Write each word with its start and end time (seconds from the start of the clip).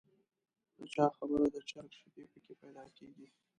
د 0.77 0.79
چا 0.93 1.05
خبره 1.17 1.45
د 1.53 1.57
چرګ 1.69 1.89
شیدې 1.99 2.23
په 2.31 2.37
کې 2.43 2.53
پیدا 2.61 2.85
کېږي. 2.97 3.27